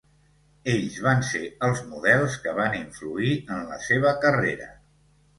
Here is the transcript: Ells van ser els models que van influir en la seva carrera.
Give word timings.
Ells 0.71 0.93
van 1.07 1.19
ser 1.27 1.41
els 1.67 1.83
models 1.89 2.37
que 2.45 2.53
van 2.59 2.77
influir 2.79 3.35
en 3.57 3.61
la 3.75 3.77
seva 3.89 4.15
carrera. 4.25 4.71